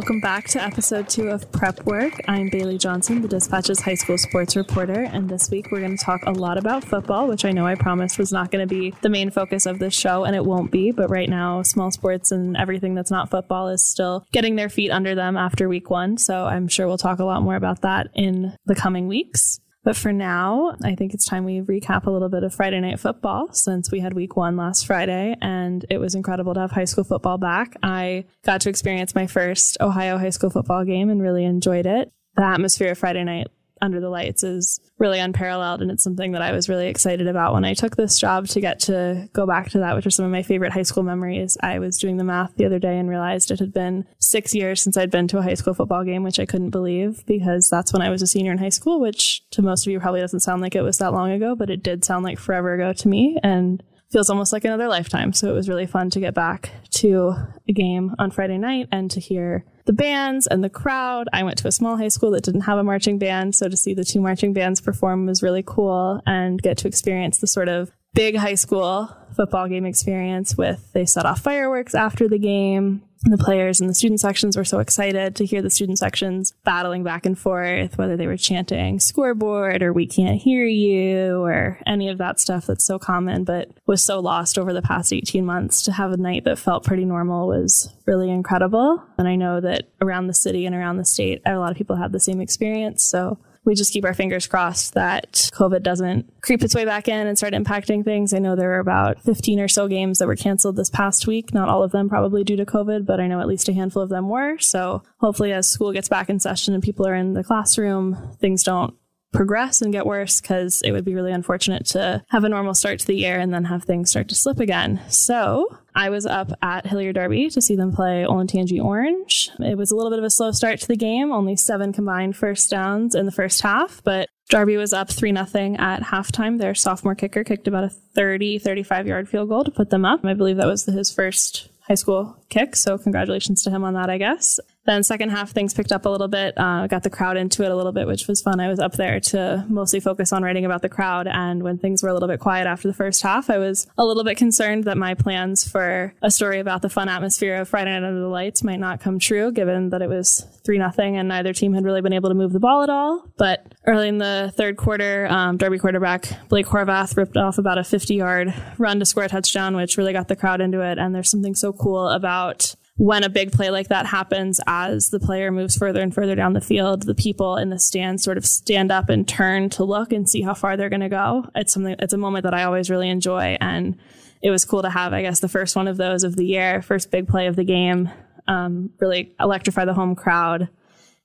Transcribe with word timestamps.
Welcome 0.00 0.20
back 0.20 0.48
to 0.48 0.62
episode 0.62 1.10
two 1.10 1.28
of 1.28 1.52
Prep 1.52 1.84
Work. 1.84 2.14
I'm 2.26 2.48
Bailey 2.48 2.78
Johnson, 2.78 3.20
the 3.20 3.28
Dispatch's 3.28 3.82
high 3.82 3.96
school 3.96 4.16
sports 4.16 4.56
reporter, 4.56 5.02
and 5.02 5.28
this 5.28 5.50
week 5.50 5.70
we're 5.70 5.80
going 5.80 5.94
to 5.94 6.02
talk 6.02 6.22
a 6.24 6.30
lot 6.30 6.56
about 6.56 6.82
football, 6.82 7.28
which 7.28 7.44
I 7.44 7.50
know 7.50 7.66
I 7.66 7.74
promised 7.74 8.18
was 8.18 8.32
not 8.32 8.50
going 8.50 8.66
to 8.66 8.74
be 8.74 8.94
the 9.02 9.10
main 9.10 9.30
focus 9.30 9.66
of 9.66 9.78
this 9.78 9.92
show, 9.92 10.24
and 10.24 10.34
it 10.34 10.42
won't 10.42 10.70
be. 10.70 10.90
But 10.90 11.10
right 11.10 11.28
now, 11.28 11.62
small 11.62 11.90
sports 11.90 12.32
and 12.32 12.56
everything 12.56 12.94
that's 12.94 13.10
not 13.10 13.28
football 13.28 13.68
is 13.68 13.86
still 13.86 14.24
getting 14.32 14.56
their 14.56 14.70
feet 14.70 14.90
under 14.90 15.14
them 15.14 15.36
after 15.36 15.68
week 15.68 15.90
one. 15.90 16.16
So 16.16 16.46
I'm 16.46 16.66
sure 16.66 16.88
we'll 16.88 16.96
talk 16.96 17.18
a 17.18 17.24
lot 17.24 17.42
more 17.42 17.56
about 17.56 17.82
that 17.82 18.08
in 18.14 18.56
the 18.64 18.74
coming 18.74 19.06
weeks. 19.06 19.60
But 19.82 19.96
for 19.96 20.12
now, 20.12 20.76
I 20.84 20.94
think 20.94 21.14
it's 21.14 21.24
time 21.24 21.44
we 21.44 21.60
recap 21.60 22.06
a 22.06 22.10
little 22.10 22.28
bit 22.28 22.42
of 22.42 22.54
Friday 22.54 22.80
night 22.80 23.00
football 23.00 23.52
since 23.52 23.90
we 23.90 24.00
had 24.00 24.12
week 24.12 24.36
one 24.36 24.56
last 24.56 24.86
Friday 24.86 25.36
and 25.40 25.84
it 25.88 25.98
was 25.98 26.14
incredible 26.14 26.52
to 26.54 26.60
have 26.60 26.70
high 26.70 26.84
school 26.84 27.04
football 27.04 27.38
back. 27.38 27.76
I 27.82 28.26
got 28.44 28.60
to 28.62 28.68
experience 28.68 29.14
my 29.14 29.26
first 29.26 29.78
Ohio 29.80 30.18
high 30.18 30.30
school 30.30 30.50
football 30.50 30.84
game 30.84 31.08
and 31.08 31.22
really 31.22 31.44
enjoyed 31.44 31.86
it. 31.86 32.12
The 32.36 32.44
atmosphere 32.44 32.92
of 32.92 32.98
Friday 32.98 33.24
night 33.24 33.46
under 33.82 34.00
the 34.00 34.08
lights 34.08 34.42
is 34.42 34.80
really 34.98 35.18
unparalleled. 35.18 35.82
And 35.82 35.90
it's 35.90 36.02
something 36.02 36.32
that 36.32 36.42
I 36.42 36.52
was 36.52 36.68
really 36.68 36.88
excited 36.88 37.26
about 37.26 37.54
when 37.54 37.64
I 37.64 37.74
took 37.74 37.96
this 37.96 38.18
job 38.18 38.46
to 38.48 38.60
get 38.60 38.80
to 38.80 39.28
go 39.32 39.46
back 39.46 39.70
to 39.70 39.78
that, 39.78 39.96
which 39.96 40.06
are 40.06 40.10
some 40.10 40.24
of 40.24 40.30
my 40.30 40.42
favorite 40.42 40.72
high 40.72 40.82
school 40.82 41.02
memories. 41.02 41.56
I 41.62 41.78
was 41.78 41.98
doing 41.98 42.16
the 42.16 42.24
math 42.24 42.54
the 42.56 42.66
other 42.66 42.78
day 42.78 42.98
and 42.98 43.08
realized 43.08 43.50
it 43.50 43.60
had 43.60 43.72
been 43.72 44.06
six 44.30 44.54
years 44.54 44.80
since 44.80 44.96
I'd 44.96 45.10
been 45.10 45.28
to 45.28 45.38
a 45.38 45.42
high 45.42 45.54
school 45.54 45.74
football 45.74 46.04
game, 46.04 46.22
which 46.22 46.38
I 46.38 46.46
couldn't 46.46 46.70
believe 46.70 47.24
because 47.26 47.68
that's 47.68 47.92
when 47.92 48.02
I 48.02 48.10
was 48.10 48.22
a 48.22 48.26
senior 48.26 48.52
in 48.52 48.58
high 48.58 48.68
school, 48.68 49.00
which 49.00 49.48
to 49.50 49.62
most 49.62 49.86
of 49.86 49.92
you 49.92 50.00
probably 50.00 50.20
doesn't 50.20 50.40
sound 50.40 50.62
like 50.62 50.74
it 50.74 50.82
was 50.82 50.98
that 50.98 51.12
long 51.12 51.30
ago, 51.30 51.54
but 51.54 51.70
it 51.70 51.82
did 51.82 52.04
sound 52.04 52.24
like 52.24 52.38
forever 52.38 52.74
ago 52.74 52.92
to 52.92 53.08
me. 53.08 53.38
And 53.42 53.82
feels 54.10 54.30
almost 54.30 54.52
like 54.52 54.64
another 54.64 54.88
lifetime. 54.88 55.32
So 55.32 55.48
it 55.50 55.54
was 55.54 55.68
really 55.68 55.86
fun 55.86 56.10
to 56.10 56.20
get 56.20 56.34
back 56.34 56.70
to 56.94 57.34
a 57.68 57.72
game 57.72 58.14
on 58.18 58.30
Friday 58.30 58.58
night 58.58 58.88
and 58.90 59.10
to 59.12 59.20
hear 59.20 59.64
the 59.86 59.92
bands 59.92 60.46
and 60.46 60.64
the 60.64 60.70
crowd. 60.70 61.28
I 61.32 61.42
went 61.44 61.58
to 61.58 61.68
a 61.68 61.72
small 61.72 61.96
high 61.96 62.08
school 62.08 62.32
that 62.32 62.42
didn't 62.44 62.62
have 62.62 62.78
a 62.78 62.84
marching 62.84 63.18
band, 63.18 63.54
so 63.54 63.68
to 63.68 63.76
see 63.76 63.94
the 63.94 64.04
two 64.04 64.20
marching 64.20 64.52
bands 64.52 64.80
perform 64.80 65.26
was 65.26 65.42
really 65.42 65.62
cool 65.64 66.20
and 66.26 66.60
get 66.60 66.78
to 66.78 66.88
experience 66.88 67.38
the 67.38 67.46
sort 67.46 67.68
of 67.68 67.90
big 68.12 68.36
high 68.36 68.56
school 68.56 69.08
football 69.36 69.68
game 69.68 69.86
experience 69.86 70.56
with 70.56 70.92
they 70.92 71.06
set 71.06 71.24
off 71.24 71.40
fireworks 71.40 71.94
after 71.94 72.28
the 72.28 72.38
game 72.38 73.02
the 73.24 73.36
players 73.36 73.80
in 73.80 73.86
the 73.86 73.94
student 73.94 74.18
sections 74.18 74.56
were 74.56 74.64
so 74.64 74.78
excited 74.78 75.36
to 75.36 75.44
hear 75.44 75.60
the 75.60 75.68
student 75.68 75.98
sections 75.98 76.54
battling 76.64 77.04
back 77.04 77.26
and 77.26 77.38
forth, 77.38 77.98
whether 77.98 78.16
they 78.16 78.26
were 78.26 78.36
chanting 78.36 78.98
scoreboard 78.98 79.82
or 79.82 79.92
we 79.92 80.06
can't 80.06 80.40
hear 80.40 80.64
you 80.64 81.42
or 81.42 81.78
any 81.86 82.08
of 82.08 82.16
that 82.18 82.40
stuff 82.40 82.66
that's 82.66 82.84
so 82.84 82.98
common, 82.98 83.44
but 83.44 83.68
was 83.86 84.02
so 84.02 84.20
lost 84.20 84.58
over 84.58 84.72
the 84.72 84.80
past 84.80 85.12
18 85.12 85.44
months. 85.44 85.82
To 85.82 85.92
have 85.92 86.12
a 86.12 86.16
night 86.16 86.44
that 86.44 86.58
felt 86.58 86.84
pretty 86.84 87.04
normal 87.04 87.46
was 87.46 87.92
really 88.06 88.30
incredible. 88.30 89.02
And 89.18 89.28
I 89.28 89.36
know 89.36 89.60
that 89.60 89.88
around 90.00 90.26
the 90.26 90.34
city 90.34 90.64
and 90.64 90.74
around 90.74 90.96
the 90.96 91.04
state, 91.04 91.42
a 91.44 91.58
lot 91.58 91.70
of 91.70 91.76
people 91.76 91.96
had 91.96 92.12
the 92.12 92.20
same 92.20 92.40
experience. 92.40 93.04
So 93.04 93.38
we 93.70 93.76
just 93.76 93.92
keep 93.92 94.04
our 94.04 94.14
fingers 94.14 94.48
crossed 94.48 94.94
that 94.94 95.48
COVID 95.54 95.84
doesn't 95.84 96.42
creep 96.42 96.64
its 96.64 96.74
way 96.74 96.84
back 96.84 97.06
in 97.06 97.28
and 97.28 97.38
start 97.38 97.54
impacting 97.54 98.04
things. 98.04 98.34
I 98.34 98.40
know 98.40 98.56
there 98.56 98.70
were 98.70 98.80
about 98.80 99.22
15 99.22 99.60
or 99.60 99.68
so 99.68 99.86
games 99.86 100.18
that 100.18 100.26
were 100.26 100.34
canceled 100.34 100.74
this 100.74 100.90
past 100.90 101.28
week. 101.28 101.54
Not 101.54 101.68
all 101.68 101.84
of 101.84 101.92
them 101.92 102.08
probably 102.08 102.42
due 102.42 102.56
to 102.56 102.66
COVID, 102.66 103.06
but 103.06 103.20
I 103.20 103.28
know 103.28 103.38
at 103.38 103.46
least 103.46 103.68
a 103.68 103.72
handful 103.72 104.02
of 104.02 104.08
them 104.08 104.28
were. 104.28 104.58
So 104.58 105.04
hopefully, 105.18 105.52
as 105.52 105.68
school 105.68 105.92
gets 105.92 106.08
back 106.08 106.28
in 106.28 106.40
session 106.40 106.74
and 106.74 106.82
people 106.82 107.06
are 107.06 107.14
in 107.14 107.34
the 107.34 107.44
classroom, 107.44 108.36
things 108.40 108.64
don't 108.64 108.92
progress 109.32 109.80
and 109.80 109.92
get 109.92 110.06
worse 110.06 110.40
because 110.40 110.82
it 110.82 110.92
would 110.92 111.04
be 111.04 111.14
really 111.14 111.32
unfortunate 111.32 111.86
to 111.86 112.22
have 112.28 112.44
a 112.44 112.48
normal 112.48 112.74
start 112.74 112.98
to 113.00 113.06
the 113.06 113.16
year 113.16 113.38
and 113.38 113.52
then 113.54 113.64
have 113.64 113.84
things 113.84 114.10
start 114.10 114.28
to 114.28 114.34
slip 114.34 114.58
again. 114.60 115.00
So 115.08 115.78
I 115.94 116.10
was 116.10 116.26
up 116.26 116.52
at 116.62 116.86
Hilliard 116.86 117.14
Darby 117.14 117.48
to 117.50 117.60
see 117.60 117.76
them 117.76 117.92
play 117.92 118.24
Olentangy 118.28 118.82
Orange. 118.82 119.50
It 119.60 119.78
was 119.78 119.90
a 119.90 119.96
little 119.96 120.10
bit 120.10 120.18
of 120.18 120.24
a 120.24 120.30
slow 120.30 120.52
start 120.52 120.80
to 120.80 120.88
the 120.88 120.96
game, 120.96 121.32
only 121.32 121.56
seven 121.56 121.92
combined 121.92 122.36
first 122.36 122.70
downs 122.70 123.14
in 123.14 123.26
the 123.26 123.32
first 123.32 123.62
half, 123.62 124.02
but 124.04 124.28
Darby 124.48 124.76
was 124.76 124.92
up 124.92 125.08
3 125.08 125.32
0 125.32 125.76
at 125.78 126.02
halftime. 126.02 126.58
Their 126.58 126.74
sophomore 126.74 127.14
kicker 127.14 127.44
kicked 127.44 127.68
about 127.68 127.84
a 127.84 127.88
30, 127.88 128.58
35 128.58 129.06
yard 129.06 129.28
field 129.28 129.48
goal 129.48 129.62
to 129.62 129.70
put 129.70 129.90
them 129.90 130.04
up. 130.04 130.24
I 130.24 130.34
believe 130.34 130.56
that 130.56 130.66
was 130.66 130.84
his 130.84 131.12
first 131.12 131.68
high 131.86 131.94
school 131.94 132.36
kick. 132.48 132.74
So 132.74 132.98
congratulations 132.98 133.62
to 133.62 133.70
him 133.70 133.84
on 133.84 133.94
that, 133.94 134.10
I 134.10 134.18
guess. 134.18 134.58
Then 134.86 135.02
second 135.02 135.30
half 135.30 135.50
things 135.50 135.74
picked 135.74 135.92
up 135.92 136.06
a 136.06 136.08
little 136.08 136.28
bit. 136.28 136.54
Uh, 136.56 136.86
got 136.86 137.02
the 137.02 137.10
crowd 137.10 137.36
into 137.36 137.64
it 137.64 137.70
a 137.70 137.76
little 137.76 137.92
bit, 137.92 138.06
which 138.06 138.26
was 138.26 138.40
fun. 138.40 138.60
I 138.60 138.68
was 138.68 138.78
up 138.78 138.94
there 138.94 139.20
to 139.20 139.66
mostly 139.68 140.00
focus 140.00 140.32
on 140.32 140.42
writing 140.42 140.64
about 140.64 140.82
the 140.82 140.88
crowd. 140.88 141.26
And 141.26 141.62
when 141.62 141.78
things 141.78 142.02
were 142.02 142.08
a 142.08 142.14
little 142.14 142.28
bit 142.28 142.40
quiet 142.40 142.66
after 142.66 142.88
the 142.88 142.94
first 142.94 143.22
half, 143.22 143.50
I 143.50 143.58
was 143.58 143.86
a 143.98 144.04
little 144.04 144.24
bit 144.24 144.36
concerned 144.36 144.84
that 144.84 144.96
my 144.96 145.14
plans 145.14 145.68
for 145.68 146.14
a 146.22 146.30
story 146.30 146.60
about 146.60 146.82
the 146.82 146.88
fun 146.88 147.08
atmosphere 147.08 147.56
of 147.56 147.68
Friday 147.68 147.90
Night 147.90 148.06
Under 148.06 148.20
the 148.20 148.28
Lights 148.28 148.62
might 148.64 148.80
not 148.80 149.00
come 149.00 149.18
true, 149.18 149.52
given 149.52 149.90
that 149.90 150.02
it 150.02 150.08
was 150.08 150.46
three 150.64 150.78
nothing 150.78 151.16
and 151.16 151.28
neither 151.28 151.52
team 151.52 151.72
had 151.74 151.84
really 151.84 152.00
been 152.00 152.12
able 152.12 152.28
to 152.28 152.34
move 152.34 152.52
the 152.52 152.60
ball 152.60 152.82
at 152.82 152.90
all. 152.90 153.24
But 153.36 153.74
early 153.86 154.08
in 154.08 154.18
the 154.18 154.52
third 154.56 154.76
quarter, 154.76 155.26
um, 155.28 155.56
Darby 155.56 155.78
quarterback 155.78 156.48
Blake 156.48 156.66
Horvath 156.66 157.16
ripped 157.16 157.36
off 157.36 157.58
about 157.58 157.78
a 157.78 157.84
50 157.84 158.14
yard 158.14 158.54
run 158.78 158.98
to 158.98 159.06
score 159.06 159.24
a 159.24 159.28
touchdown, 159.28 159.76
which 159.76 159.96
really 159.96 160.12
got 160.12 160.28
the 160.28 160.36
crowd 160.36 160.60
into 160.60 160.80
it. 160.80 160.98
And 160.98 161.14
there's 161.14 161.30
something 161.30 161.54
so 161.54 161.72
cool 161.72 162.08
about 162.08 162.74
when 163.00 163.24
a 163.24 163.30
big 163.30 163.50
play 163.50 163.70
like 163.70 163.88
that 163.88 164.04
happens, 164.04 164.60
as 164.66 165.08
the 165.08 165.18
player 165.18 165.50
moves 165.50 165.74
further 165.74 166.02
and 166.02 166.14
further 166.14 166.34
down 166.34 166.52
the 166.52 166.60
field, 166.60 167.04
the 167.04 167.14
people 167.14 167.56
in 167.56 167.70
the 167.70 167.78
stands 167.78 168.22
sort 168.22 168.36
of 168.36 168.44
stand 168.44 168.92
up 168.92 169.08
and 169.08 169.26
turn 169.26 169.70
to 169.70 169.84
look 169.84 170.12
and 170.12 170.28
see 170.28 170.42
how 170.42 170.52
far 170.52 170.76
they're 170.76 170.90
going 170.90 171.00
to 171.00 171.08
go. 171.08 171.46
It's 171.54 171.72
something, 171.72 171.96
it's 171.98 172.12
a 172.12 172.18
moment 172.18 172.42
that 172.42 172.52
I 172.52 172.64
always 172.64 172.90
really 172.90 173.08
enjoy. 173.08 173.56
And 173.58 173.96
it 174.42 174.50
was 174.50 174.66
cool 174.66 174.82
to 174.82 174.90
have, 174.90 175.14
I 175.14 175.22
guess, 175.22 175.40
the 175.40 175.48
first 175.48 175.76
one 175.76 175.88
of 175.88 175.96
those 175.96 176.24
of 176.24 176.36
the 176.36 176.44
year, 176.44 176.82
first 176.82 177.10
big 177.10 177.26
play 177.26 177.46
of 177.46 177.56
the 177.56 177.64
game, 177.64 178.10
um, 178.46 178.90
really 179.00 179.32
electrify 179.40 179.86
the 179.86 179.94
home 179.94 180.14
crowd 180.14 180.68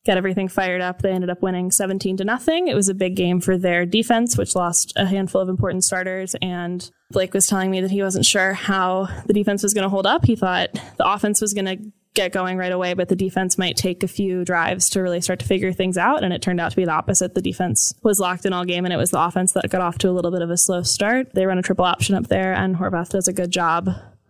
get 0.05 0.17
everything 0.17 0.47
fired 0.47 0.81
up. 0.81 1.01
They 1.01 1.11
ended 1.11 1.29
up 1.29 1.41
winning 1.41 1.71
17 1.71 2.17
to 2.17 2.23
nothing. 2.23 2.67
It 2.67 2.75
was 2.75 2.87
a 2.87 2.93
big 2.93 3.15
game 3.15 3.41
for 3.41 3.57
their 3.57 3.85
defense, 3.85 4.37
which 4.37 4.55
lost 4.55 4.93
a 4.95 5.05
handful 5.05 5.41
of 5.41 5.49
important 5.49 5.83
starters. 5.83 6.35
And 6.41 6.89
Blake 7.09 7.33
was 7.33 7.47
telling 7.47 7.71
me 7.71 7.81
that 7.81 7.91
he 7.91 8.03
wasn't 8.03 8.25
sure 8.25 8.53
how 8.53 9.07
the 9.25 9.33
defense 9.33 9.63
was 9.63 9.73
going 9.73 9.83
to 9.83 9.89
hold 9.89 10.05
up. 10.05 10.25
He 10.25 10.35
thought 10.35 10.69
the 10.97 11.09
offense 11.11 11.41
was 11.41 11.53
going 11.53 11.65
to 11.65 11.77
get 12.13 12.31
going 12.31 12.57
right 12.57 12.71
away, 12.71 12.93
but 12.93 13.09
the 13.09 13.15
defense 13.15 13.57
might 13.57 13.75
take 13.75 14.01
a 14.03 14.07
few 14.07 14.45
drives 14.45 14.89
to 14.91 15.01
really 15.01 15.19
start 15.19 15.39
to 15.39 15.45
figure 15.45 15.73
things 15.73 15.97
out. 15.97 16.23
And 16.23 16.31
it 16.31 16.41
turned 16.41 16.61
out 16.61 16.69
to 16.69 16.77
be 16.77 16.85
the 16.85 16.91
opposite. 16.91 17.33
The 17.33 17.41
defense 17.41 17.93
was 18.03 18.19
locked 18.19 18.45
in 18.45 18.53
all 18.53 18.63
game, 18.63 18.85
and 18.85 18.93
it 18.93 18.97
was 18.97 19.11
the 19.11 19.19
offense 19.19 19.53
that 19.53 19.69
got 19.69 19.81
off 19.81 19.97
to 19.99 20.09
a 20.09 20.13
little 20.13 20.31
bit 20.31 20.41
of 20.41 20.49
a 20.49 20.57
slow 20.57 20.83
start. 20.83 21.33
They 21.33 21.45
run 21.45 21.57
a 21.57 21.63
triple 21.63 21.85
option 21.85 22.15
up 22.15 22.27
there, 22.27 22.53
and 22.53 22.77
Horvath 22.77 23.09
does 23.09 23.27
a 23.27 23.33
good 23.33 23.51
job 23.51 23.89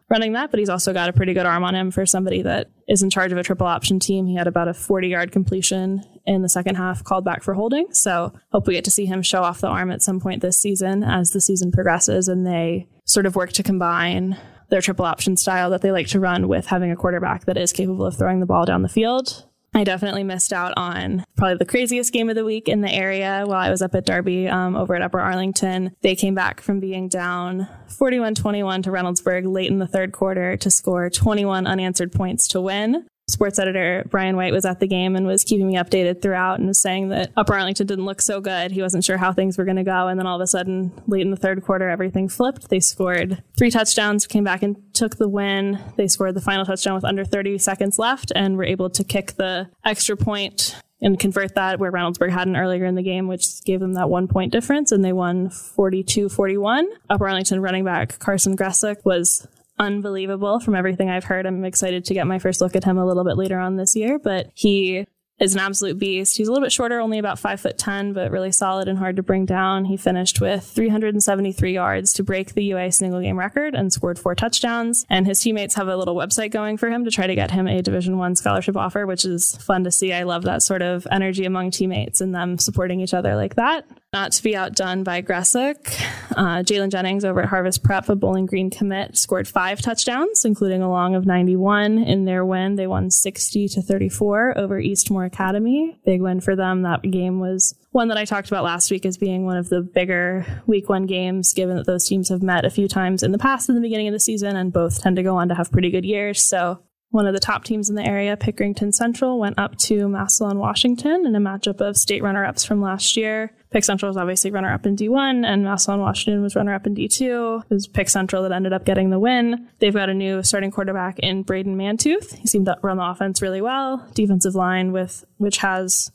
running 0.09 0.33
that, 0.33 0.51
but 0.51 0.59
he's 0.59 0.69
also 0.69 0.93
got 0.93 1.09
a 1.09 1.13
pretty 1.13 1.33
good 1.33 1.45
arm 1.45 1.63
on 1.63 1.75
him 1.75 1.91
for 1.91 2.05
somebody 2.05 2.41
that 2.43 2.69
is 2.87 3.01
in 3.01 3.09
charge 3.09 3.31
of 3.31 3.37
a 3.37 3.43
triple 3.43 3.67
option 3.67 3.99
team. 3.99 4.27
He 4.27 4.35
had 4.35 4.47
about 4.47 4.67
a 4.67 4.73
40 4.73 5.07
yard 5.07 5.31
completion 5.31 6.03
in 6.25 6.41
the 6.41 6.49
second 6.49 6.75
half 6.75 7.03
called 7.03 7.25
back 7.25 7.43
for 7.43 7.53
holding. 7.53 7.91
So 7.93 8.33
hope 8.51 8.67
we 8.67 8.73
get 8.73 8.85
to 8.85 8.91
see 8.91 9.05
him 9.05 9.21
show 9.21 9.41
off 9.41 9.61
the 9.61 9.67
arm 9.67 9.91
at 9.91 10.01
some 10.01 10.19
point 10.19 10.41
this 10.41 10.59
season 10.59 11.03
as 11.03 11.31
the 11.31 11.41
season 11.41 11.71
progresses 11.71 12.27
and 12.27 12.45
they 12.45 12.87
sort 13.05 13.25
of 13.25 13.35
work 13.35 13.51
to 13.53 13.63
combine 13.63 14.37
their 14.69 14.81
triple 14.81 15.05
option 15.05 15.37
style 15.37 15.69
that 15.69 15.81
they 15.81 15.91
like 15.91 16.07
to 16.07 16.19
run 16.19 16.47
with 16.47 16.67
having 16.67 16.91
a 16.91 16.95
quarterback 16.95 17.45
that 17.45 17.57
is 17.57 17.71
capable 17.71 18.05
of 18.05 18.17
throwing 18.17 18.39
the 18.39 18.45
ball 18.45 18.65
down 18.65 18.81
the 18.81 18.89
field. 18.89 19.45
I 19.75 19.83
definitely 19.83 20.23
missed 20.23 20.53
out 20.53 20.73
on 20.77 21.25
probably 21.35 21.57
the 21.57 21.65
craziest 21.65 22.13
game 22.13 22.29
of 22.29 22.35
the 22.35 22.45
week 22.45 22.69
in 22.69 22.79
the 22.79 22.89
area 22.89 23.43
while 23.45 23.59
I 23.59 23.69
was 23.69 23.81
up 23.81 23.93
at 23.93 24.05
Darby 24.05 24.47
um, 24.47 24.73
over 24.73 24.95
at 24.95 25.01
Upper 25.01 25.19
Arlington. 25.19 25.93
They 26.01 26.15
came 26.15 26.33
back 26.33 26.61
from 26.61 26.79
being 26.79 27.09
down 27.09 27.67
41 27.89 28.35
21 28.35 28.83
to 28.83 28.89
Reynoldsburg 28.89 29.51
late 29.51 29.69
in 29.69 29.79
the 29.79 29.87
third 29.87 30.13
quarter 30.13 30.55
to 30.55 30.71
score 30.71 31.09
21 31.09 31.67
unanswered 31.67 32.13
points 32.13 32.47
to 32.49 32.61
win 32.61 33.05
sports 33.27 33.57
editor 33.57 34.05
Brian 34.09 34.35
White 34.35 34.53
was 34.53 34.65
at 34.65 34.79
the 34.79 34.87
game 34.87 35.15
and 35.15 35.25
was 35.25 35.43
keeping 35.43 35.67
me 35.67 35.75
updated 35.75 36.21
throughout 36.21 36.59
and 36.59 36.67
was 36.67 36.79
saying 36.79 37.09
that 37.09 37.31
Upper 37.35 37.53
Arlington 37.55 37.87
didn't 37.87 38.05
look 38.05 38.21
so 38.21 38.39
good. 38.39 38.71
He 38.71 38.81
wasn't 38.81 39.03
sure 39.03 39.17
how 39.17 39.33
things 39.33 39.57
were 39.57 39.65
going 39.65 39.77
to 39.77 39.83
go. 39.83 40.07
And 40.07 40.19
then 40.19 40.27
all 40.27 40.35
of 40.35 40.41
a 40.41 40.47
sudden, 40.47 40.91
late 41.07 41.21
in 41.21 41.31
the 41.31 41.37
third 41.37 41.63
quarter, 41.63 41.89
everything 41.89 42.29
flipped. 42.29 42.69
They 42.69 42.79
scored 42.79 43.41
three 43.57 43.71
touchdowns, 43.71 44.27
came 44.27 44.43
back 44.43 44.61
and 44.61 44.77
took 44.93 45.17
the 45.17 45.29
win. 45.29 45.79
They 45.97 46.07
scored 46.07 46.35
the 46.35 46.41
final 46.41 46.65
touchdown 46.65 46.95
with 46.95 47.03
under 47.03 47.25
30 47.25 47.57
seconds 47.57 47.97
left 47.97 48.31
and 48.35 48.57
were 48.57 48.63
able 48.63 48.89
to 48.91 49.03
kick 49.03 49.33
the 49.33 49.69
extra 49.83 50.15
point 50.15 50.79
and 51.01 51.19
convert 51.19 51.55
that 51.55 51.79
where 51.79 51.91
Reynoldsburg 51.91 52.31
hadn't 52.31 52.55
earlier 52.55 52.85
in 52.85 52.95
the 52.95 53.03
game, 53.03 53.27
which 53.27 53.63
gave 53.63 53.79
them 53.79 53.93
that 53.93 54.09
one 54.09 54.27
point 54.27 54.51
difference. 54.51 54.91
And 54.91 55.03
they 55.03 55.13
won 55.13 55.49
42 55.49 56.29
41. 56.29 56.87
Upper 57.09 57.27
Arlington 57.27 57.61
running 57.61 57.83
back 57.83 58.19
Carson 58.19 58.55
Gressick 58.55 59.03
was 59.03 59.47
unbelievable 59.77 60.59
from 60.59 60.75
everything 60.75 61.09
I've 61.09 61.25
heard. 61.25 61.45
I'm 61.45 61.65
excited 61.65 62.05
to 62.05 62.13
get 62.13 62.27
my 62.27 62.39
first 62.39 62.61
look 62.61 62.75
at 62.75 62.83
him 62.83 62.97
a 62.97 63.05
little 63.05 63.23
bit 63.23 63.37
later 63.37 63.59
on 63.59 63.75
this 63.75 63.95
year, 63.95 64.19
but 64.19 64.51
he 64.53 65.05
is 65.39 65.53
an 65.53 65.59
absolute 65.59 65.99
beast. 65.99 66.37
He's 66.37 66.47
a 66.47 66.51
little 66.51 66.65
bit 66.65 66.71
shorter, 66.71 66.99
only 66.99 67.19
about 67.19 67.39
five 67.39 67.59
foot 67.59 67.77
10, 67.77 68.13
but 68.13 68.31
really 68.31 68.51
solid 68.51 68.87
and 68.87 68.97
hard 68.97 69.17
to 69.17 69.23
bring 69.23 69.45
down. 69.45 69.85
He 69.85 69.97
finished 69.97 70.39
with 70.39 70.63
373 70.63 71.73
yards 71.73 72.13
to 72.13 72.23
break 72.23 72.53
the 72.53 72.63
UA 72.63 72.93
single 72.93 73.21
game 73.21 73.37
record 73.37 73.75
and 73.75 73.91
scored 73.91 74.17
four 74.17 74.33
touchdowns. 74.33 75.05
And 75.09 75.27
his 75.27 75.41
teammates 75.41 75.75
have 75.75 75.89
a 75.89 75.97
little 75.97 76.15
website 76.15 76.51
going 76.51 76.77
for 76.77 76.89
him 76.89 77.03
to 77.03 77.11
try 77.11 77.27
to 77.27 77.35
get 77.35 77.51
him 77.51 77.67
a 77.67 77.81
Division 77.81 78.17
One 78.17 78.35
scholarship 78.35 78.77
offer, 78.77 79.05
which 79.05 79.25
is 79.25 79.57
fun 79.57 79.83
to 79.83 79.91
see. 79.91 80.13
I 80.13 80.23
love 80.23 80.43
that 80.43 80.63
sort 80.63 80.81
of 80.81 81.05
energy 81.11 81.43
among 81.43 81.71
teammates 81.71 82.21
and 82.21 82.33
them 82.33 82.57
supporting 82.57 83.01
each 83.01 83.13
other 83.13 83.35
like 83.35 83.55
that. 83.55 83.85
Not 84.13 84.31
to 84.33 84.43
be 84.43 84.55
outdone 84.55 85.03
by 85.03 85.21
Gressick, 85.21 86.01
uh, 86.35 86.63
Jalen 86.63 86.89
Jennings 86.89 87.25
over 87.25 87.41
at 87.41 87.49
Harvest 87.49 87.83
Prep, 87.83 88.09
a 88.09 88.15
Bowling 88.15 88.45
Green 88.45 88.69
commit, 88.69 89.17
scored 89.17 89.47
five 89.47 89.81
touchdowns, 89.81 90.45
including 90.45 90.81
a 90.81 90.89
long 90.89 91.15
of 91.15 91.25
91 91.25 91.97
in 91.99 92.25
their 92.25 92.45
win. 92.45 92.75
They 92.75 92.87
won 92.87 93.09
60 93.09 93.67
to 93.69 93.81
34 93.81 94.57
over 94.57 94.79
Eastmoor 94.79 95.25
Academy. 95.25 95.97
Big 96.05 96.21
win 96.21 96.41
for 96.41 96.55
them. 96.55 96.83
That 96.83 97.01
game 97.01 97.39
was 97.39 97.75
one 97.91 98.09
that 98.09 98.17
I 98.17 98.25
talked 98.25 98.47
about 98.49 98.63
last 98.63 98.91
week 98.91 99.05
as 99.05 99.17
being 99.17 99.45
one 99.45 99.57
of 99.57 99.69
the 99.69 99.81
bigger 99.81 100.45
week 100.67 100.89
one 100.89 101.05
games, 101.05 101.53
given 101.53 101.77
that 101.77 101.85
those 101.85 102.05
teams 102.05 102.29
have 102.29 102.43
met 102.43 102.65
a 102.65 102.69
few 102.69 102.87
times 102.87 103.23
in 103.23 103.31
the 103.31 103.37
past 103.37 103.69
in 103.69 103.75
the 103.75 103.81
beginning 103.81 104.07
of 104.07 104.13
the 104.13 104.19
season 104.19 104.55
and 104.55 104.73
both 104.73 105.01
tend 105.01 105.15
to 105.15 105.23
go 105.23 105.37
on 105.37 105.49
to 105.49 105.55
have 105.55 105.71
pretty 105.71 105.89
good 105.89 106.05
years. 106.05 106.43
So 106.43 106.79
one 107.15 107.25
of 107.25 107.33
the 107.33 107.39
top 107.39 107.63
teams 107.63 107.89
in 107.89 107.95
the 107.95 108.05
area, 108.05 108.35
Pickerington 108.35 108.93
Central, 108.93 109.39
went 109.39 109.57
up 109.57 109.77
to 109.77 110.09
Massillon, 110.09 110.57
Washington 110.57 111.25
in 111.25 111.33
a 111.33 111.39
matchup 111.39 111.79
of 111.79 111.95
state 111.95 112.21
runner 112.21 112.43
ups 112.43 112.65
from 112.65 112.81
last 112.81 113.15
year. 113.15 113.53
Pick 113.71 113.85
Central 113.85 114.09
was 114.09 114.17
obviously 114.17 114.51
runner 114.51 114.73
up 114.73 114.85
in 114.85 114.97
D1, 114.97 115.45
and 115.45 115.63
Massillon, 115.63 116.01
Washington 116.01 116.43
was 116.43 116.57
runner 116.57 116.73
up 116.73 116.85
in 116.85 116.93
D2. 116.93 117.63
It 117.69 117.73
was 117.73 117.87
Pick 117.87 118.09
Central 118.09 118.43
that 118.43 118.51
ended 118.51 118.73
up 118.73 118.83
getting 118.83 119.11
the 119.11 119.19
win. 119.19 119.69
They've 119.79 119.93
got 119.93 120.09
a 120.09 120.13
new 120.13 120.43
starting 120.43 120.71
quarterback 120.71 121.17
in 121.19 121.43
Braden 121.43 121.77
Mantooth. 121.77 122.35
He 122.35 122.47
seemed 122.47 122.65
to 122.65 122.77
run 122.83 122.97
the 122.97 123.09
offense 123.09 123.41
really 123.41 123.61
well. 123.61 124.05
Defensive 124.13 124.53
line 124.53 124.91
with 124.91 125.23
which 125.37 125.59
has 125.59 126.11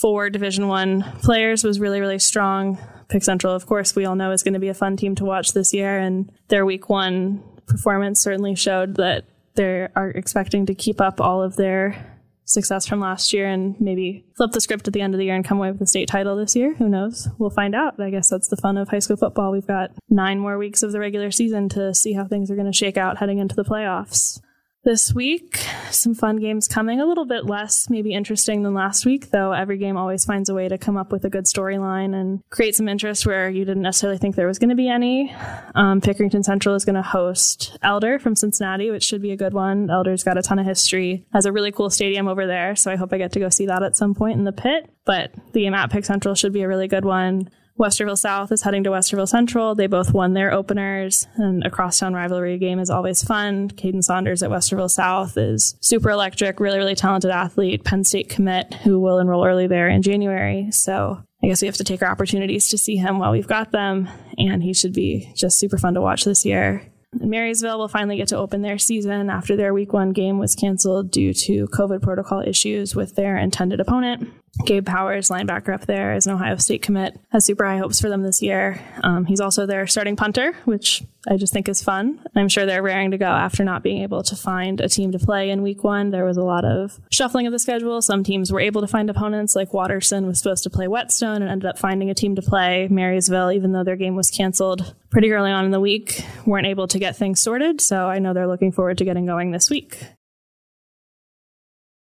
four 0.00 0.30
Division 0.30 0.68
One 0.68 1.02
players 1.22 1.64
was 1.64 1.80
really, 1.80 1.98
really 1.98 2.20
strong. 2.20 2.78
Pick 3.08 3.24
Central, 3.24 3.56
of 3.56 3.66
course, 3.66 3.96
we 3.96 4.04
all 4.04 4.14
know 4.14 4.30
is 4.30 4.44
going 4.44 4.54
to 4.54 4.60
be 4.60 4.68
a 4.68 4.74
fun 4.74 4.96
team 4.96 5.16
to 5.16 5.24
watch 5.24 5.52
this 5.52 5.74
year, 5.74 5.98
and 5.98 6.30
their 6.46 6.64
week 6.64 6.88
one 6.88 7.42
performance 7.66 8.22
certainly 8.22 8.54
showed 8.54 8.96
that 8.96 9.24
they 9.54 9.88
are 9.94 10.10
expecting 10.10 10.66
to 10.66 10.74
keep 10.74 11.00
up 11.00 11.20
all 11.20 11.42
of 11.42 11.56
their 11.56 12.10
success 12.46 12.86
from 12.86 13.00
last 13.00 13.32
year 13.32 13.46
and 13.46 13.80
maybe 13.80 14.24
flip 14.36 14.52
the 14.52 14.60
script 14.60 14.86
at 14.86 14.92
the 14.92 15.00
end 15.00 15.14
of 15.14 15.18
the 15.18 15.24
year 15.24 15.34
and 15.34 15.44
come 15.44 15.58
away 15.58 15.70
with 15.70 15.80
the 15.80 15.86
state 15.86 16.08
title 16.08 16.36
this 16.36 16.54
year. 16.54 16.74
Who 16.74 16.88
knows? 16.88 17.28
We'll 17.38 17.50
find 17.50 17.74
out. 17.74 17.98
I 17.98 18.10
guess 18.10 18.28
that's 18.28 18.48
the 18.48 18.56
fun 18.56 18.76
of 18.76 18.88
high 18.88 18.98
school 18.98 19.16
football. 19.16 19.50
We've 19.50 19.66
got 19.66 19.92
nine 20.10 20.38
more 20.38 20.58
weeks 20.58 20.82
of 20.82 20.92
the 20.92 21.00
regular 21.00 21.30
season 21.30 21.68
to 21.70 21.94
see 21.94 22.12
how 22.12 22.26
things 22.26 22.50
are 22.50 22.56
going 22.56 22.70
to 22.70 22.76
shake 22.76 22.98
out 22.98 23.18
heading 23.18 23.38
into 23.38 23.54
the 23.54 23.64
playoffs 23.64 24.40
this 24.84 25.14
week. 25.14 25.66
Some 25.90 26.14
fun 26.14 26.36
games 26.36 26.68
coming, 26.68 27.00
a 27.00 27.06
little 27.06 27.24
bit 27.24 27.46
less 27.46 27.88
maybe 27.90 28.12
interesting 28.12 28.62
than 28.62 28.74
last 28.74 29.04
week, 29.04 29.30
though 29.30 29.52
every 29.52 29.78
game 29.78 29.96
always 29.96 30.24
finds 30.24 30.48
a 30.48 30.54
way 30.54 30.68
to 30.68 30.78
come 30.78 30.96
up 30.96 31.10
with 31.10 31.24
a 31.24 31.30
good 31.30 31.44
storyline 31.44 32.14
and 32.14 32.42
create 32.50 32.74
some 32.74 32.88
interest 32.88 33.26
where 33.26 33.48
you 33.48 33.64
didn't 33.64 33.82
necessarily 33.82 34.18
think 34.18 34.36
there 34.36 34.46
was 34.46 34.58
going 34.58 34.70
to 34.70 34.76
be 34.76 34.88
any. 34.88 35.34
Um, 35.74 36.00
Pickerington 36.00 36.44
Central 36.44 36.74
is 36.74 36.84
going 36.84 36.94
to 36.94 37.02
host 37.02 37.76
Elder 37.82 38.18
from 38.18 38.36
Cincinnati, 38.36 38.90
which 38.90 39.04
should 39.04 39.22
be 39.22 39.32
a 39.32 39.36
good 39.36 39.54
one. 39.54 39.90
Elder's 39.90 40.22
got 40.22 40.38
a 40.38 40.42
ton 40.42 40.58
of 40.58 40.66
history, 40.66 41.26
has 41.32 41.46
a 41.46 41.52
really 41.52 41.72
cool 41.72 41.90
stadium 41.90 42.28
over 42.28 42.46
there, 42.46 42.76
so 42.76 42.90
I 42.90 42.96
hope 42.96 43.12
I 43.12 43.18
get 43.18 43.32
to 43.32 43.40
go 43.40 43.48
see 43.48 43.66
that 43.66 43.82
at 43.82 43.96
some 43.96 44.14
point 44.14 44.38
in 44.38 44.44
the 44.44 44.52
pit. 44.52 44.90
But 45.04 45.32
the 45.52 45.62
game 45.62 45.74
at 45.74 45.90
Pick 45.90 46.04
Central 46.04 46.34
should 46.34 46.52
be 46.52 46.62
a 46.62 46.68
really 46.68 46.88
good 46.88 47.04
one. 47.04 47.48
Westerville 47.78 48.16
South 48.16 48.52
is 48.52 48.62
heading 48.62 48.84
to 48.84 48.90
Westerville 48.90 49.28
Central. 49.28 49.74
They 49.74 49.88
both 49.88 50.14
won 50.14 50.32
their 50.32 50.52
openers, 50.52 51.26
and 51.34 51.64
a 51.64 51.70
crosstown 51.70 52.14
rivalry 52.14 52.56
game 52.56 52.78
is 52.78 52.88
always 52.88 53.24
fun. 53.24 53.68
Kaden 53.68 54.04
Saunders 54.04 54.44
at 54.44 54.50
Westerville 54.50 54.90
South 54.90 55.36
is 55.36 55.76
super 55.80 56.10
electric, 56.10 56.60
really, 56.60 56.78
really 56.78 56.94
talented 56.94 57.32
athlete, 57.32 57.82
Penn 57.82 58.04
State 58.04 58.28
commit 58.28 58.72
who 58.74 59.00
will 59.00 59.18
enroll 59.18 59.44
early 59.44 59.66
there 59.66 59.88
in 59.88 60.02
January. 60.02 60.70
So 60.70 61.20
I 61.42 61.48
guess 61.48 61.62
we 61.62 61.66
have 61.66 61.76
to 61.78 61.84
take 61.84 62.00
our 62.00 62.10
opportunities 62.10 62.68
to 62.68 62.78
see 62.78 62.96
him 62.96 63.18
while 63.18 63.32
we've 63.32 63.48
got 63.48 63.72
them, 63.72 64.08
and 64.38 64.62
he 64.62 64.72
should 64.72 64.92
be 64.92 65.32
just 65.34 65.58
super 65.58 65.76
fun 65.76 65.94
to 65.94 66.00
watch 66.00 66.24
this 66.24 66.46
year. 66.46 66.92
Marysville 67.20 67.78
will 67.78 67.88
finally 67.88 68.16
get 68.16 68.28
to 68.28 68.36
open 68.36 68.62
their 68.62 68.78
season 68.78 69.30
after 69.30 69.56
their 69.56 69.74
week 69.74 69.92
one 69.92 70.12
game 70.12 70.38
was 70.38 70.54
canceled 70.54 71.10
due 71.10 71.32
to 71.34 71.66
COVID 71.68 72.02
protocol 72.02 72.40
issues 72.40 72.94
with 72.94 73.14
their 73.14 73.36
intended 73.36 73.80
opponent. 73.80 74.32
Gabe 74.64 74.86
Powers, 74.86 75.30
linebacker 75.30 75.74
up 75.74 75.86
there, 75.86 76.14
is 76.14 76.26
an 76.26 76.34
Ohio 76.34 76.56
State 76.56 76.82
commit, 76.82 77.18
has 77.32 77.44
super 77.44 77.64
high 77.64 77.78
hopes 77.78 78.00
for 78.00 78.08
them 78.08 78.22
this 78.22 78.40
year. 78.40 78.80
Um, 79.02 79.24
he's 79.24 79.40
also 79.40 79.66
their 79.66 79.86
starting 79.86 80.16
punter, 80.16 80.52
which 80.64 81.02
I 81.28 81.36
just 81.36 81.52
think 81.52 81.68
is 81.68 81.82
fun. 81.82 82.20
I'm 82.34 82.48
sure 82.48 82.66
they're 82.66 82.82
raring 82.82 83.12
to 83.12 83.18
go 83.18 83.26
after 83.26 83.64
not 83.64 83.82
being 83.82 84.02
able 84.02 84.22
to 84.24 84.36
find 84.36 84.80
a 84.80 84.88
team 84.88 85.12
to 85.12 85.18
play 85.18 85.50
in 85.50 85.62
week 85.62 85.82
one. 85.82 86.10
There 86.10 86.24
was 86.24 86.36
a 86.36 86.42
lot 86.42 86.64
of 86.64 87.00
shuffling 87.10 87.46
of 87.46 87.52
the 87.52 87.58
schedule. 87.58 88.02
Some 88.02 88.24
teams 88.24 88.52
were 88.52 88.60
able 88.60 88.80
to 88.80 88.86
find 88.86 89.08
opponents, 89.08 89.56
like 89.56 89.72
Watterson 89.72 90.26
was 90.26 90.38
supposed 90.38 90.64
to 90.64 90.70
play 90.70 90.88
Whetstone 90.88 91.42
and 91.42 91.50
ended 91.50 91.68
up 91.68 91.78
finding 91.78 92.10
a 92.10 92.14
team 92.14 92.34
to 92.36 92.42
play. 92.42 92.88
Marysville, 92.90 93.52
even 93.52 93.72
though 93.72 93.84
their 93.84 93.96
game 93.96 94.16
was 94.16 94.30
canceled 94.30 94.94
pretty 95.10 95.32
early 95.32 95.50
on 95.50 95.64
in 95.64 95.70
the 95.70 95.80
week, 95.80 96.24
weren't 96.44 96.66
able 96.66 96.88
to 96.88 96.98
get 96.98 97.16
things 97.16 97.40
sorted. 97.40 97.80
So 97.80 98.08
I 98.08 98.18
know 98.18 98.34
they're 98.34 98.48
looking 98.48 98.72
forward 98.72 98.98
to 98.98 99.04
getting 99.04 99.26
going 99.26 99.50
this 99.50 99.70
week. 99.70 99.98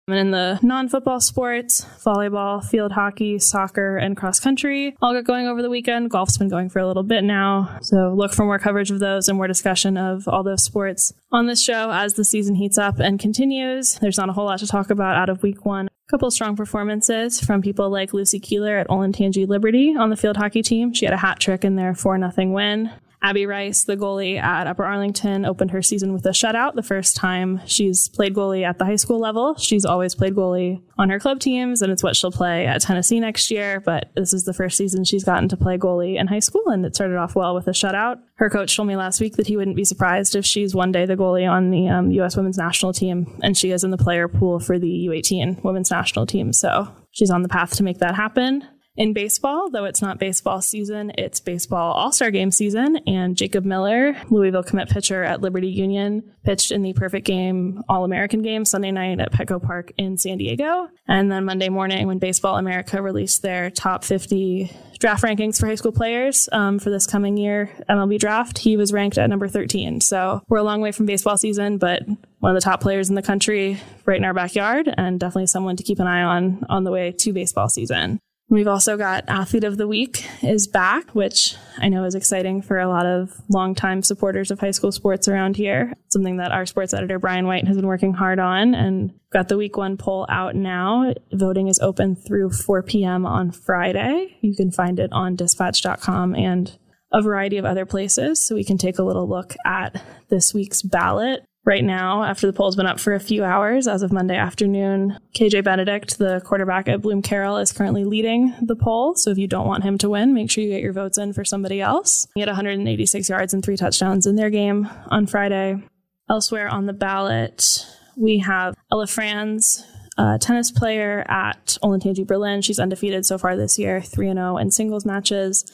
And 0.08 0.16
in 0.16 0.30
the 0.30 0.60
non 0.62 0.88
football 0.88 1.20
sports, 1.20 1.84
volleyball, 2.04 2.64
field 2.64 2.92
hockey, 2.92 3.40
soccer, 3.40 3.96
and 3.96 4.16
cross 4.16 4.38
country 4.38 4.96
all 5.02 5.12
got 5.12 5.24
going 5.24 5.48
over 5.48 5.62
the 5.62 5.68
weekend. 5.68 6.10
Golf's 6.10 6.38
been 6.38 6.48
going 6.48 6.68
for 6.68 6.78
a 6.78 6.86
little 6.86 7.02
bit 7.02 7.24
now. 7.24 7.76
So 7.82 8.14
look 8.16 8.32
for 8.32 8.44
more 8.44 8.60
coverage 8.60 8.92
of 8.92 9.00
those 9.00 9.28
and 9.28 9.36
more 9.36 9.48
discussion 9.48 9.96
of 9.96 10.28
all 10.28 10.44
those 10.44 10.62
sports 10.62 11.12
on 11.32 11.48
this 11.48 11.60
show 11.60 11.90
as 11.90 12.14
the 12.14 12.22
season 12.22 12.54
heats 12.54 12.78
up 12.78 13.00
and 13.00 13.18
continues. 13.18 13.98
There's 14.00 14.16
not 14.16 14.28
a 14.28 14.32
whole 14.32 14.44
lot 14.44 14.60
to 14.60 14.68
talk 14.68 14.90
about 14.90 15.16
out 15.16 15.28
of 15.28 15.42
week 15.42 15.64
one. 15.64 15.88
A 15.88 16.10
couple 16.10 16.30
strong 16.30 16.54
performances 16.54 17.40
from 17.40 17.60
people 17.60 17.90
like 17.90 18.14
Lucy 18.14 18.38
Keeler 18.38 18.76
at 18.76 18.86
Olentangy 18.86 19.48
Liberty 19.48 19.96
on 19.98 20.10
the 20.10 20.16
field 20.16 20.36
hockey 20.36 20.62
team. 20.62 20.94
She 20.94 21.04
had 21.04 21.14
a 21.14 21.18
hat 21.18 21.40
trick 21.40 21.64
in 21.64 21.74
their 21.74 21.96
4 21.96 22.30
0 22.30 22.52
win. 22.52 22.92
Abby 23.26 23.44
Rice, 23.44 23.82
the 23.82 23.96
goalie 23.96 24.40
at 24.40 24.68
Upper 24.68 24.84
Arlington, 24.84 25.44
opened 25.44 25.72
her 25.72 25.82
season 25.82 26.12
with 26.12 26.24
a 26.26 26.30
shutout 26.30 26.76
the 26.76 26.82
first 26.82 27.16
time 27.16 27.60
she's 27.66 28.08
played 28.08 28.34
goalie 28.34 28.64
at 28.64 28.78
the 28.78 28.84
high 28.84 28.94
school 28.94 29.18
level. 29.18 29.56
She's 29.56 29.84
always 29.84 30.14
played 30.14 30.36
goalie 30.36 30.80
on 30.96 31.10
her 31.10 31.18
club 31.18 31.40
teams, 31.40 31.82
and 31.82 31.90
it's 31.90 32.04
what 32.04 32.14
she'll 32.14 32.30
play 32.30 32.68
at 32.68 32.82
Tennessee 32.82 33.18
next 33.18 33.50
year. 33.50 33.80
But 33.80 34.12
this 34.14 34.32
is 34.32 34.44
the 34.44 34.52
first 34.52 34.76
season 34.76 35.02
she's 35.02 35.24
gotten 35.24 35.48
to 35.48 35.56
play 35.56 35.76
goalie 35.76 36.20
in 36.20 36.28
high 36.28 36.38
school, 36.38 36.68
and 36.68 36.86
it 36.86 36.94
started 36.94 37.16
off 37.16 37.34
well 37.34 37.52
with 37.52 37.66
a 37.66 37.72
shutout. 37.72 38.20
Her 38.36 38.48
coach 38.48 38.76
told 38.76 38.86
me 38.86 38.94
last 38.94 39.20
week 39.20 39.34
that 39.34 39.48
he 39.48 39.56
wouldn't 39.56 39.74
be 39.74 39.84
surprised 39.84 40.36
if 40.36 40.46
she's 40.46 40.72
one 40.72 40.92
day 40.92 41.04
the 41.04 41.16
goalie 41.16 41.50
on 41.50 41.70
the 41.72 41.88
um, 41.88 42.12
U.S. 42.12 42.36
women's 42.36 42.58
national 42.58 42.92
team, 42.92 43.40
and 43.42 43.58
she 43.58 43.72
is 43.72 43.82
in 43.82 43.90
the 43.90 43.98
player 43.98 44.28
pool 44.28 44.60
for 44.60 44.78
the 44.78 45.08
U18 45.08 45.64
women's 45.64 45.90
national 45.90 46.26
team. 46.26 46.52
So 46.52 46.94
she's 47.10 47.30
on 47.30 47.42
the 47.42 47.48
path 47.48 47.74
to 47.74 47.82
make 47.82 47.98
that 47.98 48.14
happen 48.14 48.64
in 48.96 49.12
baseball, 49.12 49.70
though 49.70 49.84
it's 49.84 50.00
not 50.00 50.18
baseball 50.18 50.62
season, 50.62 51.12
it's 51.18 51.40
baseball 51.40 51.92
all 51.92 52.12
star 52.12 52.30
game 52.30 52.50
season. 52.50 52.96
And 53.06 53.36
Jacob 53.36 53.64
Miller, 53.64 54.16
Louisville 54.30 54.62
commit 54.62 54.88
pitcher 54.88 55.22
at 55.22 55.40
Liberty 55.40 55.68
Union, 55.68 56.32
pitched 56.44 56.70
in 56.70 56.82
the 56.82 56.92
perfect 56.94 57.26
game 57.26 57.82
All 57.88 58.04
American 58.04 58.42
game 58.42 58.64
Sunday 58.64 58.90
night 58.90 59.20
at 59.20 59.32
Petco 59.32 59.62
Park 59.62 59.92
in 59.98 60.16
San 60.16 60.38
Diego. 60.38 60.88
And 61.06 61.30
then 61.30 61.44
Monday 61.44 61.68
morning, 61.68 62.06
when 62.06 62.18
Baseball 62.18 62.56
America 62.56 63.02
released 63.02 63.42
their 63.42 63.70
top 63.70 64.02
50 64.02 64.70
draft 64.98 65.22
rankings 65.22 65.60
for 65.60 65.66
high 65.66 65.74
school 65.74 65.92
players 65.92 66.48
um, 66.52 66.78
for 66.78 66.88
this 66.88 67.06
coming 67.06 67.36
year 67.36 67.70
MLB 67.88 68.18
draft, 68.18 68.58
he 68.58 68.76
was 68.76 68.92
ranked 68.92 69.18
at 69.18 69.28
number 69.28 69.48
13. 69.48 70.00
So 70.00 70.42
we're 70.48 70.58
a 70.58 70.64
long 70.64 70.80
way 70.80 70.92
from 70.92 71.04
baseball 71.06 71.36
season, 71.36 71.76
but 71.78 72.02
one 72.38 72.54
of 72.54 72.54
the 72.54 72.64
top 72.64 72.80
players 72.80 73.08
in 73.08 73.14
the 73.14 73.22
country 73.22 73.80
right 74.06 74.16
in 74.16 74.24
our 74.24 74.34
backyard 74.34 74.92
and 74.96 75.20
definitely 75.20 75.48
someone 75.48 75.76
to 75.76 75.82
keep 75.82 75.98
an 75.98 76.06
eye 76.06 76.22
on 76.22 76.64
on 76.68 76.84
the 76.84 76.90
way 76.90 77.12
to 77.12 77.32
baseball 77.32 77.68
season. 77.68 78.20
We've 78.48 78.68
also 78.68 78.96
got 78.96 79.24
Athlete 79.26 79.64
of 79.64 79.76
the 79.76 79.88
Week 79.88 80.24
is 80.40 80.68
back, 80.68 81.10
which 81.16 81.56
I 81.78 81.88
know 81.88 82.04
is 82.04 82.14
exciting 82.14 82.62
for 82.62 82.78
a 82.78 82.88
lot 82.88 83.04
of 83.04 83.32
longtime 83.48 84.04
supporters 84.04 84.52
of 84.52 84.60
high 84.60 84.70
school 84.70 84.92
sports 84.92 85.26
around 85.26 85.56
here. 85.56 85.92
Something 86.10 86.36
that 86.36 86.52
our 86.52 86.64
sports 86.64 86.94
editor 86.94 87.18
Brian 87.18 87.48
White 87.48 87.66
has 87.66 87.76
been 87.76 87.88
working 87.88 88.14
hard 88.14 88.38
on 88.38 88.72
and 88.72 89.12
got 89.32 89.48
the 89.48 89.56
week 89.56 89.76
one 89.76 89.96
poll 89.96 90.26
out 90.28 90.54
now. 90.54 91.12
Voting 91.32 91.66
is 91.66 91.80
open 91.80 92.14
through 92.14 92.50
4 92.50 92.84
p.m. 92.84 93.26
on 93.26 93.50
Friday. 93.50 94.36
You 94.42 94.54
can 94.54 94.70
find 94.70 95.00
it 95.00 95.10
on 95.12 95.34
dispatch.com 95.34 96.36
and 96.36 96.78
a 97.12 97.22
variety 97.22 97.56
of 97.56 97.64
other 97.64 97.84
places. 97.84 98.46
So 98.46 98.54
we 98.54 98.64
can 98.64 98.78
take 98.78 99.00
a 99.00 99.04
little 99.04 99.28
look 99.28 99.56
at 99.64 100.00
this 100.30 100.54
week's 100.54 100.82
ballot 100.82 101.44
right 101.66 101.84
now 101.84 102.22
after 102.22 102.46
the 102.46 102.52
poll's 102.52 102.76
been 102.76 102.86
up 102.86 103.00
for 103.00 103.12
a 103.12 103.20
few 103.20 103.44
hours 103.44 103.88
as 103.88 104.02
of 104.02 104.12
Monday 104.12 104.36
afternoon. 104.36 105.18
KJ 105.34 105.64
Benedict, 105.64 106.16
the 106.16 106.40
quarterback 106.44 106.88
at 106.88 107.02
Bloom 107.02 107.20
Carroll, 107.20 107.58
is 107.58 107.72
currently 107.72 108.04
leading 108.04 108.54
the 108.62 108.76
poll. 108.76 109.16
So 109.16 109.30
if 109.30 109.36
you 109.36 109.48
don't 109.48 109.66
want 109.66 109.82
him 109.82 109.98
to 109.98 110.08
win, 110.08 110.32
make 110.32 110.50
sure 110.50 110.62
you 110.62 110.70
get 110.70 110.80
your 110.80 110.92
votes 110.92 111.18
in 111.18 111.32
for 111.32 111.44
somebody 111.44 111.80
else. 111.80 112.28
He 112.34 112.40
had 112.40 112.48
186 112.48 113.28
yards 113.28 113.52
and 113.52 113.64
three 113.64 113.76
touchdowns 113.76 114.26
in 114.26 114.36
their 114.36 114.48
game 114.48 114.88
on 115.08 115.26
Friday. 115.26 115.82
Elsewhere 116.30 116.68
on 116.68 116.86
the 116.86 116.92
ballot, 116.92 117.84
we 118.16 118.38
have 118.38 118.74
Ella 118.90 119.06
Franz, 119.08 119.84
a 120.16 120.38
tennis 120.40 120.70
player 120.70 121.24
at 121.28 121.78
Olentangy 121.82 122.26
Berlin. 122.26 122.62
She's 122.62 122.78
undefeated 122.78 123.26
so 123.26 123.38
far 123.38 123.56
this 123.56 123.78
year, 123.78 124.00
3 124.00 124.32
0 124.32 124.56
in 124.56 124.70
singles 124.70 125.04
matches. 125.04 125.64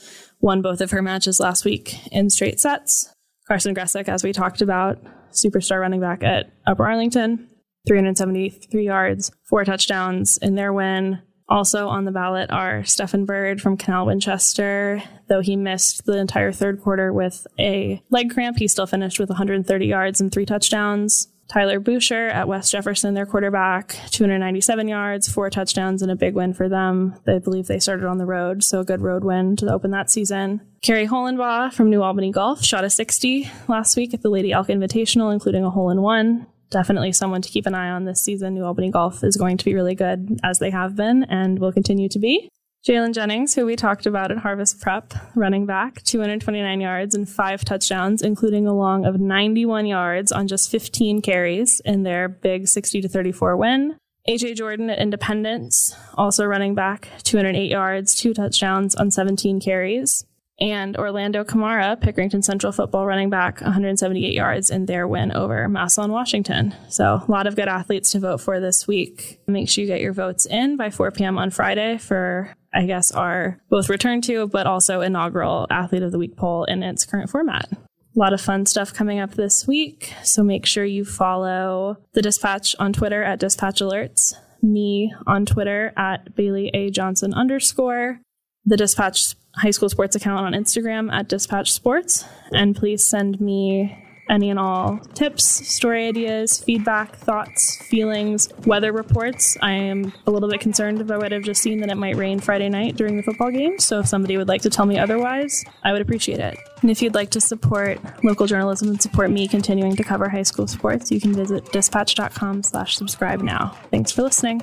Won 0.41 0.63
both 0.63 0.81
of 0.81 0.91
her 0.91 1.03
matches 1.03 1.39
last 1.39 1.65
week 1.65 2.07
in 2.11 2.31
straight 2.31 2.61
sets. 2.61 3.15
Carson 3.47 3.75
Gressick, 3.75 4.09
as 4.09 4.25
we 4.25 4.33
talked 4.33 4.63
about, 4.63 4.99
superstar 5.33 5.81
running 5.81 6.01
back 6.01 6.23
at 6.23 6.53
Upper 6.67 6.87
Arlington. 6.87 7.49
373 7.87 8.85
yards, 8.85 9.33
four 9.49 9.65
touchdowns 9.65 10.39
in 10.39 10.55
their 10.55 10.73
win. 10.73 11.21
Also 11.49 11.89
on 11.89 12.05
the 12.05 12.13
ballot 12.13 12.51
are 12.51 12.85
Stephen 12.85 13.27
Bird 13.27 13.61
from 13.61 13.77
Canal 13.77 14.07
Winchester. 14.07 15.03
Though 15.29 15.41
he 15.41 15.57
missed 15.57 16.07
the 16.07 16.17
entire 16.17 16.53
third 16.53 16.81
quarter 16.81 17.13
with 17.13 17.47
a 17.59 18.03
leg 18.11 18.33
cramp, 18.33 18.59
he 18.59 18.69
still 18.69 18.87
finished 18.87 19.19
with 19.19 19.29
130 19.29 19.87
yards 19.87 20.21
and 20.21 20.33
three 20.33 20.47
touchdowns. 20.47 21.29
Tyler 21.53 21.81
Boucher 21.81 22.29
at 22.29 22.49
West 22.49 22.73
Jefferson, 22.73 23.13
their 23.13 23.27
quarterback, 23.27 23.99
297 24.11 24.89
yards, 24.89 25.31
four 25.31 25.51
touchdowns, 25.51 26.01
and 26.01 26.11
a 26.11 26.17
big 26.17 26.35
win 26.35 26.55
for 26.55 26.69
them. 26.69 27.17
They 27.27 27.39
believe 27.39 27.67
they 27.67 27.79
started 27.79 28.07
on 28.07 28.17
the 28.17 28.25
road, 28.25 28.65
so 28.65 28.81
a 28.81 28.85
good 28.85 29.03
road 29.03 29.23
win 29.23 29.57
to 29.57 29.71
open 29.71 29.91
that 29.91 30.11
season. 30.11 30.63
Kerry 30.83 31.07
Holenbaugh 31.07 31.73
from 31.73 31.91
New 31.91 32.03
Albany 32.03 32.33
Golf 32.33 32.65
shot 32.65 32.83
a 32.83 32.91
60 32.91 33.49
last 33.69 33.97
week 33.97 34.13
at 34.15 34.23
the 34.23 34.29
Lady 34.29 34.51
Elk 34.51 34.67
Invitational, 34.67 35.33
including 35.33 35.63
a 35.63 35.71
hole 35.71 35.91
in 35.91 36.03
one. 36.03 36.49
Definitely 36.71 37.13
someone 37.13 37.41
to 37.41 37.49
keep 37.49 37.67
an 37.67 37.75
eye 37.77 37.91
on 37.91 38.05
this 38.05 38.21
season. 38.21 38.55
New 38.55 38.65
Albany 38.65 38.91
Golf 38.91 39.23
is 39.23 39.37
going 39.37 39.59
to 39.59 39.65
be 39.65 39.77
really 39.77 39.95
good, 39.95 40.41
as 40.43 40.59
they 40.59 40.71
have 40.71 40.97
been, 40.97 41.23
and 41.23 41.61
will 41.61 41.71
continue 41.71 42.09
to 42.09 42.19
be. 42.19 42.49
Jalen 42.85 43.15
Jennings, 43.15 43.55
who 43.55 43.65
we 43.65 43.77
talked 43.77 44.07
about 44.07 44.33
at 44.33 44.39
Harvest 44.39 44.81
Prep, 44.81 45.15
running 45.37 45.67
back, 45.67 46.03
229 46.03 46.81
yards 46.81 47.15
and 47.15 47.29
five 47.29 47.65
touchdowns, 47.65 48.21
including 48.21 48.67
a 48.67 48.75
long 48.75 49.05
of 49.07 49.21
91 49.21 49.87
yards 49.87 50.33
on 50.33 50.49
just 50.49 50.69
15 50.69 51.23
carries 51.23 51.81
in 51.85 52.03
their 52.03 52.29
big 52.29 52.67
60 52.67 53.03
to 53.03 53.09
34 53.09 53.57
win. 53.57 53.97
AJ 54.29 54.57
Jordan 54.57 54.91
at 54.91 54.99
Independence, 54.99 55.97
also 56.15 56.45
running 56.45 56.75
back, 56.75 57.09
208 57.23 57.71
yards, 57.71 58.17
two 58.17 58.35
touchdowns 58.35 58.97
on 58.97 59.13
17 59.13 59.61
carries. 59.61 60.25
And 60.63 60.97
Orlando 60.97 61.43
Kamara, 61.43 62.01
Pickerington 62.01 62.45
Central 62.45 62.71
football 62.71 63.05
running 63.05 63.31
back, 63.31 63.61
178 63.61 64.33
yards 64.33 64.71
in 64.71 64.87
their 64.87 65.09
win 65.09 65.33
over 65.33 65.69
Massillon, 65.69 66.13
Washington. 66.13 66.73
So 66.89 67.21
a 67.27 67.31
lot 67.31 67.49
of 67.49 67.57
good 67.57 67.67
athletes 67.67 68.13
to 68.13 68.21
vote 68.21 68.41
for 68.41 68.61
this 68.61 68.87
week. 68.87 69.41
Make 69.49 69.69
sure 69.69 69.83
you 69.83 69.89
get 69.89 70.01
your 70.01 70.13
votes 70.13 70.47
in 70.47 70.77
by 70.77 70.91
4 70.91 71.11
p.m. 71.11 71.37
on 71.37 71.51
Friday 71.51 71.99
for 71.99 72.55
I 72.73 72.87
guess, 72.87 73.13
our 73.13 73.61
both 73.69 73.89
return 73.89 74.23
to, 74.23 74.47
but 74.47 74.67
also 74.67 75.03
inaugural 75.03 75.67
Athlete 75.69 76.05
of 76.05 76.13
the 76.13 76.19
Week 76.19 76.37
poll 76.37 76.65
in 76.65 76.83
its 76.83 77.05
current 77.05 77.29
format. 77.29 77.69
A 77.71 78.19
lot 78.19 78.33
of 78.33 78.41
fun 78.41 78.65
stuff 78.65 78.95
coming 78.95 79.19
up 79.19 79.33
this 79.33 79.67
week. 79.67 80.15
So 80.23 80.43
make 80.43 80.65
sure 80.65 80.85
you 80.85 81.05
follow 81.05 81.99
the 82.15 82.23
Dispatch 82.23 82.75
on 82.79 82.93
Twitter 82.93 83.23
at 83.23 83.41
Dispatch 83.41 83.81
Alerts, 83.81 84.35
me 84.63 85.13
on 85.27 85.45
Twitter 85.45 85.93
at 85.97 86.35
Bailey 86.35 86.71
A. 86.73 86.91
Johnson 86.91 87.35
underscore, 87.35 88.21
the 88.65 88.77
Dispatch 88.77 89.35
High 89.57 89.71
School 89.71 89.89
Sports 89.89 90.17
account 90.17 90.45
on 90.47 90.53
Instagram 90.53 91.13
at 91.13 91.29
Dispatch 91.29 91.73
Sports. 91.73 92.25
And 92.53 92.75
please 92.75 93.07
send 93.09 93.41
me 93.41 93.99
any 94.29 94.51
and 94.51 94.59
all 94.59 94.99
tips, 95.15 95.45
story 95.45 96.09
ideas, 96.09 96.63
feedback, 96.63 97.17
thoughts, 97.17 97.77
feelings, 97.83 98.49
weather 98.65 98.93
reports. 98.93 99.59
I 99.61 99.73
am 99.73 100.13
a 100.27 100.31
little 100.31 100.49
bit 100.49 100.61
concerned 100.61 101.01
about 101.01 101.21
what 101.21 101.33
I've 101.33 101.43
just 101.43 101.63
seen 101.63 101.81
that 101.81 101.91
it 101.91 101.97
might 101.97 102.17
rain 102.17 102.41
Friday 102.41 102.69
night 102.69 102.97
during 102.97 103.17
the 103.17 103.23
football 103.23 103.51
game. 103.51 103.79
So 103.79 104.01
if 104.01 104.07
somebody 104.07 104.37
would 104.37 104.49
like 104.49 104.63
to 104.63 104.71
tell 104.71 104.87
me 104.87 104.99
otherwise, 104.99 105.65
I 105.83 105.93
would 105.93 106.01
appreciate 106.01 106.41
it. 106.41 106.57
And 106.81 106.91
if 106.91 107.03
you'd 107.03 107.15
like 107.15 107.31
to 107.31 107.41
support 107.41 108.01
local 108.25 108.47
journalism 108.47 108.89
and 108.89 109.03
support 109.03 109.31
me 109.31 109.47
continuing 109.47 109.97
to 109.97 110.03
cover 110.03 110.29
high 110.29 110.43
school 110.43 110.67
sports, 110.67 111.11
you 111.11 111.21
can 111.21 111.35
visit 111.35 111.71
dispatch.com 111.73 112.63
slash 112.63 112.97
subscribe 112.97 113.43
now. 113.43 113.77
Thanks 113.91 114.13
for 114.13 114.23
listening. 114.23 114.63